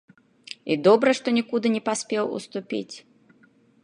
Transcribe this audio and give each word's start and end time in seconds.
І 0.75 0.77
добра, 0.87 1.09
што 1.19 1.27
нікуды 1.37 1.67
не 1.75 1.81
паспеў 1.89 2.31
уступіць. 2.39 2.95